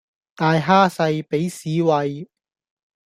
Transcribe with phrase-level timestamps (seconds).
[0.35, 2.27] 大蝦細俾屎餵